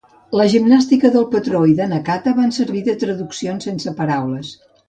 La 0.39 0.45
gimnàstica 0.53 1.11
del 1.15 1.27
patró 1.35 1.61
i 1.73 1.77
de 1.81 1.87
Nakata 1.93 2.35
van 2.41 2.57
servir 2.57 2.83
de 2.91 2.99
traduccions 3.05 3.71
sense 3.71 3.99
paraules. 4.01 4.55